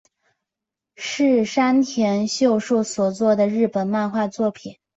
[0.95, 4.77] 是山田秀树所作的日本漫画作品。